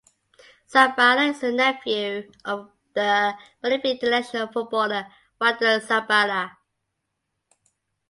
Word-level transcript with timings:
Zabala 0.67 1.29
is 1.29 1.41
the 1.41 1.51
nephew 1.51 2.31
of 2.43 2.71
the 2.95 3.35
Bolivian 3.61 3.97
international 3.99 4.47
footballer 4.47 5.05
Wilder 5.39 5.79
Zabala. 5.79 6.57